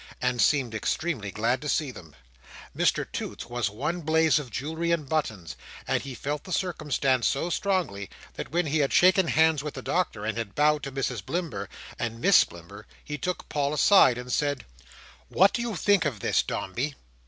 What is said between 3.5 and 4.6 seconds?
one blaze of